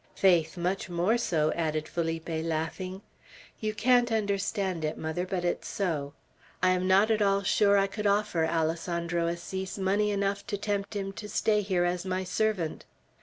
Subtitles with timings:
[0.15, 3.03] Faith, much more so!" added Felipe, laughing.
[3.59, 6.15] "You can't understand it, mother, but it's so.
[6.63, 10.95] I am not at all sure I could offer Alessandro Assis money enough to tempt
[10.95, 12.85] him to stay here as my servant."